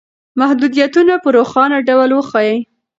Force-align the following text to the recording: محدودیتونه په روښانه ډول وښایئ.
محدودیتونه 0.39 1.13
په 1.23 1.29
روښانه 1.35 1.77
ډول 1.87 2.09
وښایئ. 2.13 2.57